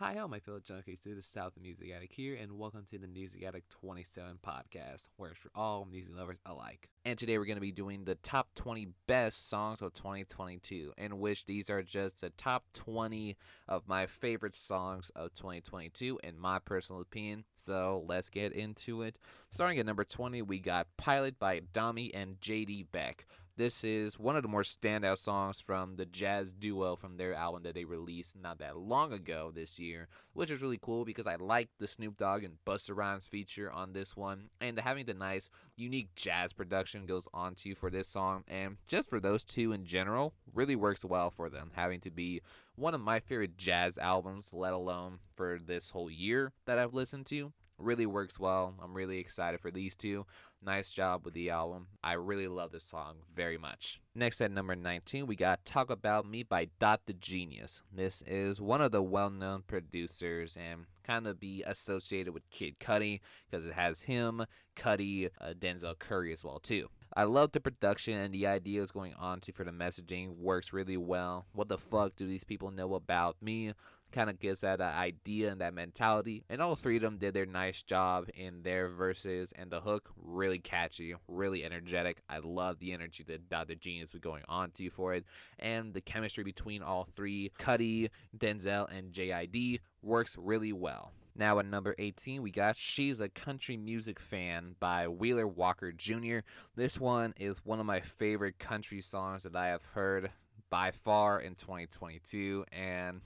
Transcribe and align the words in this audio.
Hi, 0.00 0.16
all 0.16 0.28
my 0.28 0.40
fellow 0.40 0.60
junkies. 0.60 1.02
This 1.04 1.18
is 1.18 1.26
South 1.26 1.58
of 1.58 1.62
Music 1.62 1.90
Addict 1.94 2.14
here, 2.14 2.34
and 2.34 2.52
welcome 2.52 2.86
to 2.90 2.96
the 2.96 3.06
Music 3.06 3.42
Addict 3.42 3.68
27 3.68 4.38
podcast, 4.42 5.08
where 5.18 5.32
it's 5.32 5.38
for 5.38 5.50
all 5.54 5.84
music 5.84 6.14
lovers 6.16 6.38
alike. 6.46 6.88
And 7.04 7.18
today 7.18 7.36
we're 7.36 7.44
going 7.44 7.58
to 7.58 7.60
be 7.60 7.70
doing 7.70 8.04
the 8.04 8.14
top 8.14 8.48
20 8.54 8.88
best 9.06 9.50
songs 9.50 9.82
of 9.82 9.92
2022, 9.92 10.94
in 10.96 11.18
which 11.18 11.44
these 11.44 11.68
are 11.68 11.82
just 11.82 12.22
the 12.22 12.30
top 12.30 12.64
20 12.72 13.36
of 13.68 13.86
my 13.86 14.06
favorite 14.06 14.54
songs 14.54 15.10
of 15.14 15.34
2022, 15.34 16.18
in 16.24 16.38
my 16.38 16.60
personal 16.60 17.02
opinion. 17.02 17.44
So 17.56 18.02
let's 18.08 18.30
get 18.30 18.52
into 18.54 19.02
it. 19.02 19.18
Starting 19.50 19.78
at 19.80 19.84
number 19.84 20.04
20, 20.04 20.40
we 20.40 20.60
got 20.60 20.86
Pilot 20.96 21.38
by 21.38 21.60
DOMi 21.74 22.14
and 22.14 22.40
JD 22.40 22.86
Beck. 22.90 23.26
This 23.56 23.84
is 23.84 24.18
one 24.18 24.36
of 24.36 24.42
the 24.42 24.48
more 24.48 24.62
standout 24.62 25.18
songs 25.18 25.60
from 25.60 25.96
the 25.96 26.06
jazz 26.06 26.52
duo 26.52 26.96
from 26.96 27.16
their 27.16 27.34
album 27.34 27.62
that 27.64 27.74
they 27.74 27.84
released 27.84 28.36
not 28.40 28.58
that 28.58 28.78
long 28.78 29.12
ago 29.12 29.50
this 29.54 29.78
year, 29.78 30.08
which 30.32 30.50
is 30.50 30.62
really 30.62 30.78
cool 30.80 31.04
because 31.04 31.26
I 31.26 31.34
like 31.36 31.68
the 31.78 31.86
Snoop 31.86 32.16
Dogg 32.16 32.42
and 32.42 32.56
Busta 32.66 32.96
Rhymes 32.96 33.26
feature 33.26 33.70
on 33.70 33.92
this 33.92 34.16
one, 34.16 34.48
and 34.60 34.78
having 34.78 35.04
the 35.04 35.14
nice, 35.14 35.50
unique 35.76 36.14
jazz 36.14 36.52
production 36.52 37.04
goes 37.04 37.28
on 37.34 37.54
to 37.56 37.74
for 37.74 37.90
this 37.90 38.08
song, 38.08 38.44
and 38.48 38.78
just 38.88 39.10
for 39.10 39.20
those 39.20 39.44
two 39.44 39.72
in 39.72 39.84
general, 39.84 40.32
really 40.54 40.76
works 40.76 41.04
well 41.04 41.30
for 41.30 41.50
them, 41.50 41.72
having 41.74 42.00
to 42.00 42.10
be 42.10 42.40
one 42.76 42.94
of 42.94 43.00
my 43.00 43.20
favorite 43.20 43.58
jazz 43.58 43.98
albums, 43.98 44.50
let 44.52 44.72
alone 44.72 45.18
for 45.34 45.58
this 45.58 45.90
whole 45.90 46.10
year 46.10 46.52
that 46.64 46.78
I've 46.78 46.94
listened 46.94 47.26
to 47.26 47.52
really 47.80 48.06
works 48.06 48.38
well. 48.38 48.74
I'm 48.82 48.94
really 48.94 49.18
excited 49.18 49.60
for 49.60 49.70
these 49.70 49.96
two. 49.96 50.26
Nice 50.62 50.92
job 50.92 51.24
with 51.24 51.32
the 51.32 51.48
album. 51.48 51.86
I 52.04 52.12
really 52.12 52.46
love 52.46 52.70
this 52.70 52.84
song 52.84 53.16
very 53.34 53.56
much. 53.56 53.98
Next 54.14 54.42
at 54.42 54.50
number 54.50 54.76
19, 54.76 55.26
we 55.26 55.34
got 55.34 55.64
Talk 55.64 55.88
About 55.88 56.28
Me 56.28 56.42
by 56.42 56.68
Dot 56.78 57.00
the 57.06 57.14
Genius. 57.14 57.82
This 57.90 58.22
is 58.26 58.60
one 58.60 58.82
of 58.82 58.92
the 58.92 59.02
well 59.02 59.30
known 59.30 59.62
producers 59.66 60.58
and 60.60 60.84
kind 61.02 61.26
of 61.26 61.40
be 61.40 61.62
associated 61.66 62.34
with 62.34 62.50
Kid 62.50 62.78
Cudi 62.78 63.20
because 63.50 63.64
it 63.64 63.72
has 63.72 64.02
him, 64.02 64.44
Cudi, 64.76 65.30
uh, 65.40 65.54
Denzel 65.58 65.98
Curry 65.98 66.30
as 66.30 66.44
well 66.44 66.58
too. 66.58 66.88
I 67.16 67.24
love 67.24 67.52
the 67.52 67.60
production 67.60 68.14
and 68.14 68.34
the 68.34 68.46
ideas 68.46 68.92
going 68.92 69.14
on 69.14 69.40
to 69.40 69.52
for 69.52 69.64
the 69.64 69.70
messaging 69.70 70.36
works 70.36 70.74
really 70.74 70.98
well. 70.98 71.46
What 71.54 71.68
the 71.68 71.78
fuck 71.78 72.16
do 72.16 72.26
these 72.26 72.44
people 72.44 72.70
know 72.70 72.94
about 72.94 73.36
me? 73.40 73.72
Kind 74.12 74.30
of 74.30 74.38
gives 74.38 74.60
that 74.60 74.80
uh, 74.80 74.84
idea 74.84 75.50
and 75.50 75.60
that 75.60 75.74
mentality. 75.74 76.44
And 76.48 76.60
all 76.60 76.76
three 76.76 76.96
of 76.96 77.02
them 77.02 77.18
did 77.18 77.34
their 77.34 77.46
nice 77.46 77.82
job 77.82 78.28
in 78.34 78.62
their 78.62 78.88
verses, 78.88 79.52
and 79.56 79.70
the 79.70 79.80
hook 79.80 80.10
really 80.16 80.58
catchy, 80.58 81.14
really 81.28 81.64
energetic. 81.64 82.22
I 82.28 82.38
love 82.38 82.78
the 82.78 82.92
energy 82.92 83.24
that 83.28 83.48
Dr. 83.48 83.74
Genius 83.74 84.12
was 84.12 84.20
going 84.20 84.42
on 84.48 84.70
to 84.72 84.90
for 84.90 85.14
it, 85.14 85.24
and 85.58 85.94
the 85.94 86.00
chemistry 86.00 86.44
between 86.44 86.82
all 86.82 87.08
three, 87.14 87.52
Cudi, 87.58 88.10
Denzel, 88.36 88.90
and 88.90 89.12
JID 89.12 89.80
works 90.02 90.36
really 90.38 90.72
well. 90.72 91.12
Now 91.36 91.58
at 91.58 91.66
number 91.66 91.94
18, 91.98 92.42
we 92.42 92.50
got 92.50 92.76
She's 92.76 93.20
a 93.20 93.28
Country 93.28 93.76
Music 93.76 94.18
Fan 94.18 94.74
by 94.80 95.08
Wheeler 95.08 95.46
Walker 95.46 95.92
Jr. 95.92 96.38
This 96.74 96.98
one 96.98 97.34
is 97.38 97.64
one 97.64 97.80
of 97.80 97.86
my 97.86 98.00
favorite 98.00 98.58
country 98.58 99.00
songs 99.00 99.44
that 99.44 99.56
I 99.56 99.68
have 99.68 99.84
heard 99.94 100.32
by 100.70 100.92
far 100.92 101.40
in 101.40 101.56
2022, 101.56 102.64
and 102.72 103.20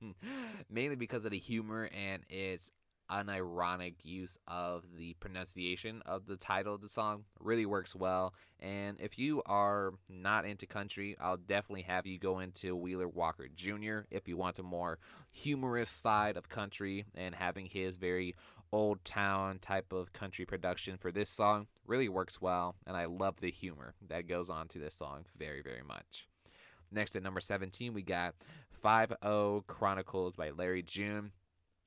mainly 0.70 0.96
because 0.96 1.24
of 1.24 1.30
the 1.30 1.38
humor 1.38 1.88
and 1.94 2.22
its 2.28 2.70
unironic 3.10 3.94
use 4.02 4.38
of 4.48 4.84
the 4.96 5.14
pronunciation 5.20 6.02
of 6.06 6.26
the 6.26 6.36
title 6.36 6.74
of 6.74 6.80
the 6.80 6.88
song 6.88 7.24
really 7.38 7.66
works 7.66 7.94
well. 7.94 8.34
And 8.60 8.98
if 9.00 9.18
you 9.18 9.42
are 9.46 9.92
not 10.08 10.44
into 10.44 10.66
country, 10.66 11.16
I'll 11.20 11.36
definitely 11.36 11.82
have 11.82 12.06
you 12.06 12.18
go 12.18 12.38
into 12.38 12.76
Wheeler 12.76 13.08
Walker 13.08 13.48
Jr. 13.54 14.00
if 14.10 14.26
you 14.26 14.36
want 14.36 14.58
a 14.58 14.62
more 14.62 14.98
humorous 15.30 15.90
side 15.90 16.36
of 16.36 16.48
country 16.48 17.04
and 17.14 17.34
having 17.34 17.66
his 17.66 17.96
very 17.96 18.34
old 18.72 19.04
town 19.04 19.58
type 19.60 19.92
of 19.92 20.12
country 20.12 20.44
production 20.44 20.96
for 20.96 21.12
this 21.12 21.30
song 21.30 21.66
really 21.86 22.08
works 22.08 22.40
well. 22.40 22.74
And 22.86 22.96
I 22.96 23.04
love 23.04 23.40
the 23.40 23.50
humor 23.50 23.94
that 24.08 24.26
goes 24.26 24.48
on 24.48 24.68
to 24.68 24.78
this 24.78 24.94
song 24.94 25.26
very, 25.36 25.62
very 25.62 25.82
much. 25.86 26.26
Next 26.90 27.16
at 27.16 27.22
number 27.22 27.40
17, 27.40 27.92
we 27.92 28.02
got 28.02 28.34
5 28.82 29.14
0 29.22 29.64
Chronicles 29.66 30.34
by 30.34 30.50
Larry 30.50 30.82
June. 30.82 31.32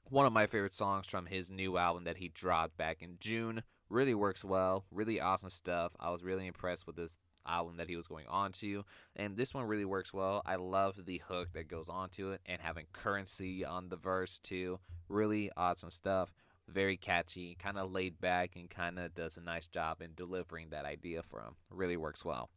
One 0.10 0.26
of 0.26 0.34
my 0.34 0.48
favorite 0.48 0.74
songs 0.74 1.06
from 1.06 1.26
his 1.26 1.52
new 1.52 1.78
album 1.78 2.06
that 2.06 2.18
he 2.18 2.30
dropped 2.30 2.78
back 2.78 3.02
in 3.02 3.18
June. 3.20 3.64
Really 3.90 4.16
works 4.16 4.44
well, 4.44 4.86
really 4.92 5.20
awesome 5.20 5.50
stuff. 5.50 5.94
I 6.00 6.10
was 6.10 6.24
really 6.24 6.48
impressed 6.48 6.88
with 6.88 6.96
this 6.96 7.12
album 7.48 7.78
that 7.78 7.90
he 7.90 7.96
was 7.96 8.08
going 8.08 8.28
on 8.28 8.52
to. 8.54 8.84
And 9.16 9.38
this 9.38 9.54
one 9.54 9.66
really 9.66 9.86
works 9.86 10.14
well. 10.14 10.42
I 10.46 10.56
love 10.56 11.06
the 11.06 11.22
hook 11.28 11.50
that 11.54 11.68
goes 11.68 11.90
on 11.90 12.10
to 12.12 12.32
it 12.32 12.42
and 12.46 12.62
having 12.62 12.86
Curren$y 12.92 13.64
on 13.68 13.90
the 13.90 13.96
verse 13.96 14.40
too. 14.40 14.80
Really 15.10 15.52
awesome 15.56 15.92
stuff. 15.92 16.34
Very 16.68 16.98
catchy, 16.98 17.56
kind 17.58 17.78
of 17.78 17.94
laid 17.94 18.20
back, 18.20 18.58
and 18.58 18.70
kind 18.70 19.00
of 19.00 19.16
does 19.16 19.38
a 19.38 19.42
nice 19.42 19.68
job 19.68 20.02
in 20.02 20.12
delivering 20.16 20.72
that 20.72 20.84
idea 20.84 21.24
for 21.24 21.40
him. 21.40 21.56
Really 21.70 21.96
works 21.96 22.26
well. 22.26 22.50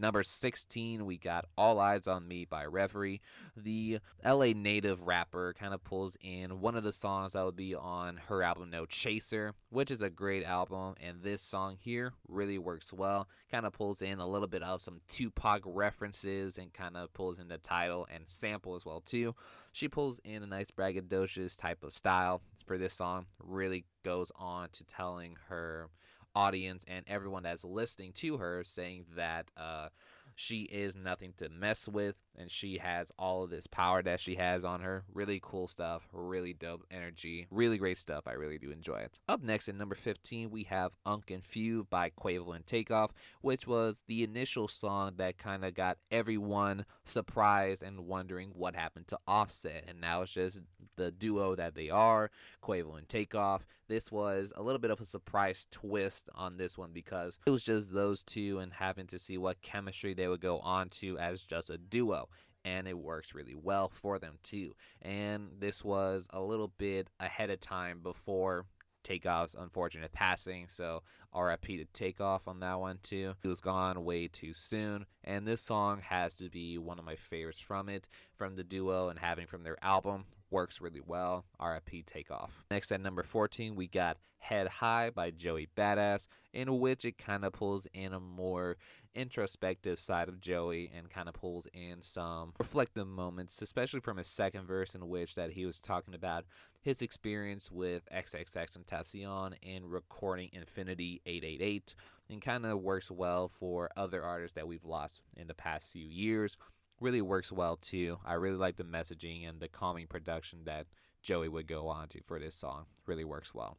Number 0.00 0.22
16, 0.22 1.04
we 1.04 1.18
got 1.18 1.44
All 1.58 1.78
Eyes 1.78 2.06
on 2.06 2.26
Me 2.26 2.46
by 2.46 2.64
Reverie. 2.64 3.20
The 3.54 3.98
LA 4.24 4.52
native 4.56 5.02
rapper 5.02 5.52
kind 5.52 5.74
of 5.74 5.84
pulls 5.84 6.16
in 6.22 6.62
one 6.62 6.74
of 6.74 6.84
the 6.84 6.90
songs 6.90 7.34
that 7.34 7.44
would 7.44 7.54
be 7.54 7.74
on 7.74 8.16
her 8.28 8.42
album 8.42 8.70
No 8.70 8.86
Chaser, 8.86 9.52
which 9.68 9.90
is 9.90 10.00
a 10.00 10.08
great 10.08 10.42
album. 10.42 10.94
And 11.02 11.22
this 11.22 11.42
song 11.42 11.76
here 11.78 12.14
really 12.26 12.56
works 12.56 12.94
well. 12.94 13.28
Kind 13.50 13.66
of 13.66 13.74
pulls 13.74 14.00
in 14.00 14.20
a 14.20 14.26
little 14.26 14.48
bit 14.48 14.62
of 14.62 14.80
some 14.80 15.02
Tupac 15.10 15.60
references 15.66 16.56
and 16.56 16.72
kind 16.72 16.96
of 16.96 17.12
pulls 17.12 17.38
in 17.38 17.48
the 17.48 17.58
title 17.58 18.06
and 18.10 18.24
sample 18.26 18.76
as 18.76 18.86
well 18.86 19.02
too. 19.02 19.34
She 19.70 19.86
pulls 19.86 20.18
in 20.24 20.42
a 20.42 20.46
nice 20.46 20.68
braggadocious 20.74 21.58
type 21.58 21.84
of 21.84 21.92
style 21.92 22.40
for 22.64 22.78
this 22.78 22.94
song. 22.94 23.26
Really 23.38 23.84
goes 24.02 24.32
on 24.34 24.70
to 24.70 24.84
telling 24.84 25.36
her 25.50 25.90
audience 26.34 26.84
and 26.86 27.04
everyone 27.08 27.42
that's 27.42 27.64
listening 27.64 28.12
to 28.12 28.36
her 28.38 28.62
saying 28.64 29.04
that 29.16 29.50
uh, 29.56 29.88
she 30.34 30.62
is 30.62 30.96
nothing 30.96 31.32
to 31.38 31.48
mess 31.48 31.88
with 31.88 32.16
and 32.36 32.50
she 32.50 32.78
has 32.78 33.12
all 33.18 33.42
of 33.44 33.50
this 33.50 33.66
power 33.66 34.02
that 34.02 34.20
she 34.20 34.36
has 34.36 34.64
on 34.64 34.80
her. 34.80 35.04
Really 35.12 35.40
cool 35.42 35.68
stuff, 35.68 36.08
really 36.12 36.52
dope 36.52 36.84
energy, 36.90 37.46
really 37.50 37.78
great 37.78 37.98
stuff. 37.98 38.26
I 38.26 38.32
really 38.32 38.58
do 38.58 38.70
enjoy 38.70 39.00
it. 39.00 39.12
Up 39.28 39.42
next 39.42 39.68
at 39.68 39.74
number 39.74 39.94
15, 39.94 40.50
we 40.50 40.64
have 40.64 40.92
Unc 41.04 41.30
and 41.30 41.44
Phew 41.44 41.86
by 41.88 42.10
Quavo 42.10 42.54
and 42.54 42.66
Takeoff, 42.66 43.12
which 43.42 43.66
was 43.66 43.96
the 44.06 44.24
initial 44.24 44.68
song 44.68 45.14
that 45.16 45.38
kind 45.38 45.64
of 45.64 45.74
got 45.74 45.98
everyone 46.10 46.86
surprised 47.04 47.82
and 47.82 48.06
wondering 48.06 48.50
what 48.54 48.74
happened 48.74 49.08
to 49.08 49.18
Offset. 49.26 49.84
And 49.86 50.00
now 50.00 50.22
it's 50.22 50.32
just 50.32 50.60
the 50.96 51.10
duo 51.10 51.54
that 51.56 51.74
they 51.74 51.90
are, 51.90 52.30
Quavo 52.62 52.96
and 52.96 53.08
Takeoff. 53.08 53.66
This 53.88 54.12
was 54.12 54.52
a 54.56 54.62
little 54.62 54.78
bit 54.78 54.92
of 54.92 55.00
a 55.00 55.04
surprise 55.04 55.66
twist 55.72 56.28
on 56.36 56.56
this 56.56 56.78
one 56.78 56.92
because 56.92 57.40
it 57.44 57.50
was 57.50 57.64
just 57.64 57.92
those 57.92 58.22
two 58.22 58.60
and 58.60 58.72
having 58.72 59.08
to 59.08 59.18
see 59.18 59.36
what 59.36 59.62
chemistry 59.62 60.14
they 60.20 60.28
would 60.28 60.40
go 60.40 60.58
on 60.58 60.88
to 60.90 61.18
as 61.18 61.42
just 61.42 61.70
a 61.70 61.78
duo 61.78 62.28
and 62.64 62.86
it 62.86 62.98
works 62.98 63.34
really 63.34 63.54
well 63.54 63.88
for 63.88 64.18
them 64.18 64.34
too. 64.42 64.74
And 65.00 65.48
this 65.58 65.82
was 65.82 66.26
a 66.30 66.40
little 66.40 66.68
bit 66.76 67.08
ahead 67.18 67.48
of 67.48 67.60
time 67.60 68.00
before 68.02 68.66
Takeoff's 69.02 69.54
unfortunate 69.58 70.12
passing, 70.12 70.66
so 70.68 71.02
RIP 71.34 71.66
to 71.66 71.84
Takeoff 71.94 72.46
on 72.46 72.60
that 72.60 72.78
one 72.78 72.98
too. 73.02 73.32
He 73.42 73.48
was 73.48 73.62
gone 73.62 74.04
way 74.04 74.28
too 74.28 74.52
soon, 74.52 75.06
and 75.24 75.46
this 75.46 75.62
song 75.62 76.02
has 76.04 76.34
to 76.34 76.50
be 76.50 76.76
one 76.76 76.98
of 76.98 77.04
my 77.06 77.16
favorites 77.16 77.60
from 77.60 77.88
it, 77.88 78.06
from 78.36 78.56
the 78.56 78.64
duo 78.64 79.08
and 79.08 79.18
having 79.18 79.46
from 79.46 79.62
their 79.62 79.82
album. 79.82 80.26
Works 80.50 80.80
really 80.82 81.00
well. 81.00 81.46
RIP 81.62 82.04
Takeoff. 82.04 82.64
Next 82.70 82.92
at 82.92 83.00
number 83.00 83.22
14, 83.22 83.74
we 83.74 83.86
got 83.86 84.18
Head 84.38 84.66
High 84.66 85.10
by 85.10 85.30
Joey 85.30 85.68
Badass, 85.76 86.26
in 86.52 86.80
which 86.80 87.04
it 87.04 87.18
kind 87.18 87.44
of 87.44 87.52
pulls 87.52 87.86
in 87.94 88.12
a 88.12 88.20
more 88.20 88.76
introspective 89.14 90.00
side 90.00 90.28
of 90.28 90.40
Joey 90.40 90.90
and 90.96 91.10
kind 91.10 91.28
of 91.28 91.34
pulls 91.34 91.66
in 91.72 92.02
some 92.02 92.52
reflective 92.58 93.06
moments, 93.06 93.60
especially 93.62 94.00
from 94.00 94.16
his 94.16 94.26
second 94.26 94.66
verse, 94.66 94.94
in 94.94 95.08
which 95.08 95.34
that 95.34 95.52
he 95.52 95.66
was 95.66 95.80
talking 95.80 96.14
about 96.14 96.44
his 96.80 97.02
experience 97.02 97.70
with 97.70 98.08
XXXTentacion 98.10 99.54
in 99.62 99.86
recording 99.86 100.48
Infinity 100.52 101.20
888, 101.26 101.94
and 102.30 102.40
kind 102.40 102.64
of 102.64 102.80
works 102.80 103.10
well 103.10 103.48
for 103.48 103.90
other 103.96 104.22
artists 104.22 104.54
that 104.54 104.68
we've 104.68 104.84
lost 104.84 105.20
in 105.36 105.46
the 105.46 105.54
past 105.54 105.88
few 105.88 106.06
years. 106.06 106.56
Really 107.00 107.22
works 107.22 107.50
well 107.50 107.76
too. 107.76 108.18
I 108.24 108.34
really 108.34 108.56
like 108.56 108.76
the 108.76 108.84
messaging 108.84 109.48
and 109.48 109.60
the 109.60 109.68
calming 109.68 110.06
production 110.06 110.60
that 110.64 110.86
Joey 111.22 111.48
would 111.48 111.66
go 111.66 111.88
on 111.88 112.08
to 112.08 112.22
for 112.22 112.38
this 112.38 112.54
song. 112.54 112.86
Really 113.06 113.24
works 113.24 113.54
well. 113.54 113.78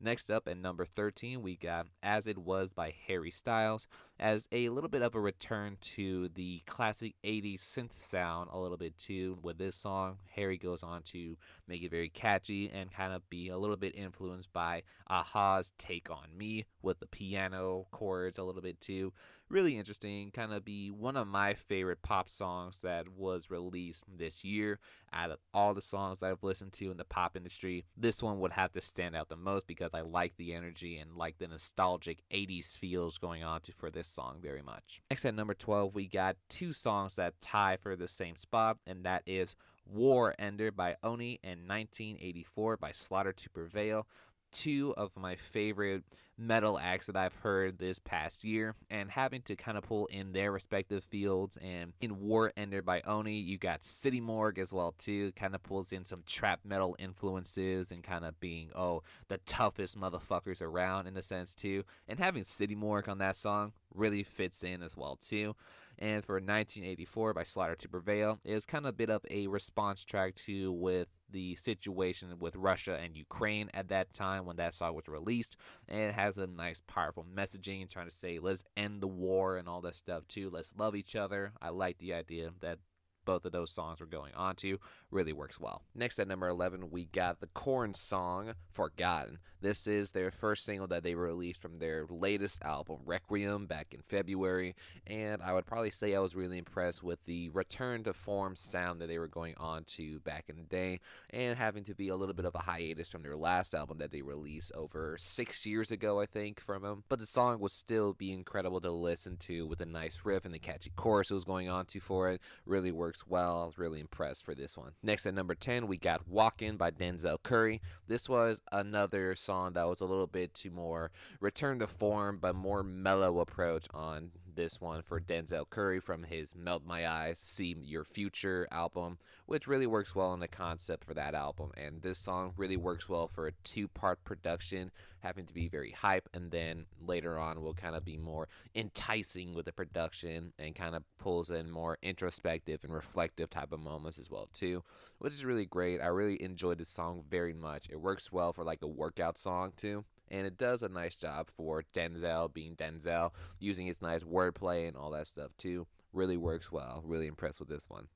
Next 0.00 0.30
up 0.30 0.48
at 0.48 0.58
number 0.58 0.84
13, 0.84 1.40
we 1.40 1.56
got 1.56 1.86
As 2.02 2.26
It 2.26 2.36
Was 2.36 2.74
by 2.74 2.94
Harry 3.06 3.30
Styles 3.30 3.86
as 4.18 4.46
a 4.52 4.68
little 4.68 4.88
bit 4.88 5.02
of 5.02 5.14
a 5.14 5.20
return 5.20 5.76
to 5.80 6.28
the 6.34 6.62
classic 6.66 7.14
80s 7.24 7.60
synth 7.60 8.00
sound 8.08 8.48
a 8.52 8.58
little 8.58 8.76
bit 8.76 8.96
too. 8.96 9.38
With 9.42 9.58
this 9.58 9.76
song, 9.76 10.18
Harry 10.34 10.56
goes 10.56 10.82
on 10.82 11.02
to 11.12 11.36
make 11.66 11.82
it 11.82 11.90
very 11.90 12.08
catchy 12.08 12.70
and 12.72 12.92
kind 12.92 13.12
of 13.12 13.28
be 13.28 13.48
a 13.48 13.58
little 13.58 13.76
bit 13.76 13.94
influenced 13.96 14.52
by 14.52 14.82
a-ha's 15.08 15.72
Take 15.78 16.10
On 16.10 16.28
Me 16.36 16.66
with 16.82 17.00
the 17.00 17.06
piano 17.06 17.86
chords 17.90 18.38
a 18.38 18.44
little 18.44 18.62
bit 18.62 18.80
too. 18.80 19.12
really 19.48 19.78
interesting. 19.78 20.30
Kind 20.30 20.52
of 20.52 20.64
be 20.64 20.90
one 20.90 21.16
of 21.16 21.26
my 21.26 21.54
favorite 21.54 22.02
pop 22.02 22.28
songs 22.28 22.78
that 22.82 23.08
was 23.08 23.50
released 23.50 24.04
this 24.08 24.44
year. 24.44 24.78
Out 25.12 25.30
of 25.30 25.38
all 25.52 25.74
the 25.74 25.82
songs 25.82 26.18
that 26.18 26.30
I've 26.30 26.42
listened 26.42 26.72
to 26.74 26.90
in 26.90 26.96
the 26.96 27.04
pop 27.04 27.36
industry, 27.36 27.84
this 27.96 28.22
one 28.22 28.40
would 28.40 28.52
have 28.52 28.72
to 28.72 28.80
stand 28.80 29.14
out 29.14 29.28
the 29.28 29.36
most 29.36 29.66
because 29.66 29.90
I 29.94 30.00
like 30.00 30.36
the 30.36 30.54
energy 30.54 30.98
and 30.98 31.16
like 31.16 31.38
the 31.38 31.46
nostalgic 31.46 32.24
80s 32.32 32.76
feels 32.76 33.18
going 33.18 33.44
on 33.44 33.60
to 33.62 33.72
for 33.72 33.90
this 33.90 34.03
song 34.04 34.38
very 34.42 34.62
much. 34.62 35.00
Next 35.10 35.24
at 35.24 35.34
number 35.34 35.54
12, 35.54 35.94
we 35.94 36.06
got 36.06 36.36
two 36.48 36.72
songs 36.72 37.16
that 37.16 37.40
tie 37.40 37.76
for 37.76 37.96
the 37.96 38.08
same 38.08 38.36
spot, 38.36 38.78
and 38.86 39.04
that 39.04 39.22
is 39.26 39.56
War 39.86 40.34
Ender 40.38 40.70
by 40.70 40.96
Oni 41.02 41.40
and 41.42 41.68
1984 41.68 42.76
by 42.76 42.92
Slaughter 42.92 43.32
to 43.32 43.50
Prevail 43.50 44.06
two 44.54 44.94
of 44.96 45.16
my 45.16 45.36
favorite 45.36 46.04
metal 46.36 46.78
acts 46.78 47.06
that 47.06 47.16
I've 47.16 47.34
heard 47.36 47.78
this 47.78 47.98
past 47.98 48.44
year, 48.44 48.74
and 48.90 49.10
having 49.10 49.42
to 49.42 49.56
kind 49.56 49.76
of 49.76 49.84
pull 49.84 50.06
in 50.06 50.32
their 50.32 50.50
respective 50.50 51.04
fields. 51.04 51.58
And 51.58 51.92
in 52.00 52.20
War 52.20 52.52
Ender 52.56 52.82
by 52.82 53.02
Oni, 53.02 53.38
you 53.38 53.58
got 53.58 53.84
City 53.84 54.20
Morgue 54.20 54.58
as 54.58 54.72
well 54.72 54.94
too. 54.98 55.32
Kind 55.32 55.54
of 55.54 55.62
pulls 55.62 55.92
in 55.92 56.04
some 56.04 56.22
trap 56.26 56.60
metal 56.64 56.96
influences 56.98 57.90
and 57.90 58.02
kind 58.02 58.24
of 58.24 58.38
being 58.40 58.70
oh 58.74 59.02
the 59.28 59.38
toughest 59.38 59.98
motherfuckers 59.98 60.62
around 60.62 61.06
in 61.06 61.16
a 61.16 61.22
sense 61.22 61.54
too. 61.54 61.84
And 62.08 62.18
having 62.18 62.44
City 62.44 62.74
Morgue 62.74 63.08
on 63.08 63.18
that 63.18 63.36
song 63.36 63.72
really 63.94 64.22
fits 64.22 64.62
in 64.62 64.82
as 64.82 64.96
well 64.96 65.16
too 65.16 65.54
and 65.98 66.24
for 66.24 66.34
1984 66.34 67.34
by 67.34 67.42
Slaughter 67.42 67.74
to 67.76 67.88
Prevail. 67.88 68.40
It 68.44 68.54
was 68.54 68.64
kind 68.64 68.84
of 68.84 68.90
a 68.90 68.92
bit 68.92 69.10
of 69.10 69.22
a 69.30 69.46
response 69.46 70.04
track 70.04 70.34
to 70.46 70.72
with 70.72 71.08
the 71.30 71.56
situation 71.56 72.38
with 72.38 72.54
Russia 72.56 72.98
and 73.02 73.16
Ukraine 73.16 73.70
at 73.74 73.88
that 73.88 74.14
time 74.14 74.44
when 74.44 74.56
that 74.56 74.74
song 74.74 74.94
was 74.94 75.08
released. 75.08 75.56
And 75.88 76.00
it 76.00 76.14
has 76.14 76.38
a 76.38 76.46
nice, 76.46 76.80
powerful 76.86 77.26
messaging 77.34 77.88
trying 77.90 78.08
to 78.08 78.14
say, 78.14 78.38
let's 78.38 78.62
end 78.76 79.00
the 79.00 79.08
war 79.08 79.56
and 79.56 79.68
all 79.68 79.80
that 79.82 79.96
stuff 79.96 80.28
too. 80.28 80.50
Let's 80.50 80.70
love 80.76 80.94
each 80.94 81.16
other. 81.16 81.52
I 81.60 81.70
like 81.70 81.98
the 81.98 82.14
idea 82.14 82.50
that 82.60 82.78
both 83.24 83.44
of 83.44 83.52
those 83.52 83.70
songs 83.70 84.00
were 84.00 84.06
going 84.06 84.34
on 84.34 84.56
to 84.56 84.78
really 85.10 85.32
works 85.32 85.60
well. 85.60 85.82
Next 85.94 86.18
at 86.18 86.28
number 86.28 86.48
11, 86.48 86.90
we 86.90 87.06
got 87.06 87.40
the 87.40 87.46
Korn 87.48 87.94
song 87.94 88.54
Forgotten. 88.72 89.38
This 89.60 89.86
is 89.86 90.10
their 90.10 90.30
first 90.30 90.64
single 90.64 90.86
that 90.88 91.02
they 91.02 91.14
released 91.14 91.60
from 91.60 91.78
their 91.78 92.04
latest 92.10 92.62
album, 92.62 92.98
Requiem, 93.06 93.66
back 93.66 93.94
in 93.94 94.02
February. 94.02 94.74
And 95.06 95.40
I 95.40 95.54
would 95.54 95.64
probably 95.64 95.90
say 95.90 96.14
I 96.14 96.18
was 96.18 96.36
really 96.36 96.58
impressed 96.58 97.02
with 97.02 97.24
the 97.24 97.48
return 97.48 98.02
to 98.04 98.12
form 98.12 98.56
sound 98.56 99.00
that 99.00 99.06
they 99.06 99.18
were 99.18 99.26
going 99.26 99.54
on 99.56 99.84
to 99.84 100.20
back 100.20 100.44
in 100.48 100.56
the 100.56 100.64
day 100.64 101.00
and 101.30 101.56
having 101.56 101.84
to 101.84 101.94
be 101.94 102.08
a 102.08 102.16
little 102.16 102.34
bit 102.34 102.44
of 102.44 102.54
a 102.54 102.58
hiatus 102.58 103.08
from 103.08 103.22
their 103.22 103.36
last 103.36 103.74
album 103.74 103.98
that 103.98 104.12
they 104.12 104.20
released 104.20 104.70
over 104.74 105.16
six 105.18 105.64
years 105.64 105.90
ago, 105.90 106.20
I 106.20 106.26
think, 106.26 106.60
from 106.60 106.82
them. 106.82 107.04
But 107.08 107.20
the 107.20 107.26
song 107.26 107.58
would 107.60 107.70
still 107.70 108.12
be 108.12 108.32
incredible 108.32 108.82
to 108.82 108.90
listen 108.90 109.38
to 109.38 109.66
with 109.66 109.80
a 109.80 109.86
nice 109.86 110.20
riff 110.24 110.44
and 110.44 110.52
the 110.52 110.58
catchy 110.58 110.92
chorus 110.94 111.30
it 111.30 111.34
was 111.34 111.44
going 111.44 111.70
on 111.70 111.86
to 111.86 112.00
for 112.00 112.30
it. 112.30 112.42
Really 112.66 112.92
works 112.92 113.13
well. 113.26 113.62
I 113.62 113.66
was 113.66 113.78
really 113.78 114.00
impressed 114.00 114.44
for 114.44 114.54
this 114.54 114.76
one. 114.76 114.92
Next 115.02 115.26
at 115.26 115.34
number 115.34 115.54
10, 115.54 115.86
we 115.86 115.96
got 115.96 116.28
Walkin' 116.28 116.76
by 116.76 116.90
Denzel 116.90 117.42
Curry. 117.42 117.80
This 118.08 118.28
was 118.28 118.60
another 118.72 119.34
song 119.34 119.74
that 119.74 119.88
was 119.88 120.00
a 120.00 120.06
little 120.06 120.26
bit 120.26 120.54
too 120.54 120.70
more 120.70 121.10
return 121.40 121.78
to 121.78 121.86
form, 121.86 122.38
but 122.40 122.54
more 122.54 122.82
mellow 122.82 123.40
approach 123.40 123.86
on 123.92 124.30
this 124.54 124.80
one 124.80 125.02
for 125.02 125.20
Denzel 125.20 125.68
Curry 125.68 126.00
from 126.00 126.22
his 126.22 126.54
Melt 126.54 126.84
My 126.86 127.06
Eyes, 127.08 127.38
See 127.38 127.76
Your 127.80 128.04
Future 128.04 128.68
album, 128.70 129.18
which 129.46 129.66
really 129.66 129.86
works 129.86 130.14
well 130.14 130.32
in 130.32 130.40
the 130.40 130.48
concept 130.48 131.04
for 131.04 131.14
that 131.14 131.34
album. 131.34 131.72
And 131.76 132.02
this 132.02 132.18
song 132.18 132.52
really 132.56 132.76
works 132.76 133.08
well 133.08 133.28
for 133.28 133.46
a 133.46 133.52
two 133.64 133.88
part 133.88 134.22
production, 134.24 134.90
having 135.20 135.46
to 135.46 135.54
be 135.54 135.68
very 135.68 135.90
hype, 135.90 136.28
and 136.32 136.50
then 136.50 136.86
later 137.00 137.38
on 137.38 137.62
will 137.62 137.74
kind 137.74 137.96
of 137.96 138.04
be 138.04 138.16
more 138.16 138.48
enticing 138.74 139.54
with 139.54 139.66
the 139.66 139.72
production 139.72 140.52
and 140.58 140.74
kind 140.74 140.94
of 140.94 141.02
pulls 141.18 141.50
in 141.50 141.70
more 141.70 141.98
introspective 142.02 142.80
and 142.84 142.92
reflective 142.92 143.50
type 143.50 143.72
of 143.72 143.80
moments 143.80 144.18
as 144.18 144.30
well 144.30 144.48
too, 144.54 144.82
which 145.18 145.34
is 145.34 145.44
really 145.44 145.66
great. 145.66 146.00
I 146.00 146.06
really 146.06 146.42
enjoyed 146.42 146.78
this 146.78 146.88
song 146.88 147.24
very 147.28 147.54
much. 147.54 147.88
It 147.90 148.00
works 148.00 148.32
well 148.32 148.52
for 148.52 148.64
like 148.64 148.82
a 148.82 148.86
workout 148.86 149.38
song 149.38 149.72
too 149.76 150.04
and 150.30 150.46
it 150.46 150.58
does 150.58 150.82
a 150.82 150.88
nice 150.88 151.16
job 151.16 151.48
for 151.56 151.84
Denzel 151.94 152.52
being 152.52 152.76
Denzel, 152.76 153.30
using 153.58 153.86
its 153.86 154.02
nice 154.02 154.22
wordplay 154.22 154.88
and 154.88 154.96
all 154.96 155.10
that 155.10 155.26
stuff 155.26 155.50
too. 155.58 155.86
Really 156.12 156.36
works 156.36 156.70
well. 156.70 157.02
Really 157.04 157.26
impressed 157.26 157.60
with 157.60 157.68
this 157.68 157.88
one. 157.88 158.08